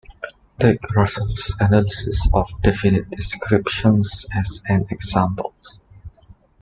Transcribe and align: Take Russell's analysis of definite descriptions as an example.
Take 0.59 0.81
Russell's 0.95 1.55
analysis 1.59 2.27
of 2.33 2.49
definite 2.63 3.07
descriptions 3.11 4.25
as 4.35 4.63
an 4.67 4.87
example. 4.89 5.53